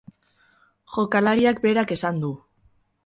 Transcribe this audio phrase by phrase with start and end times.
[0.95, 2.33] Jokalariak berak esan du.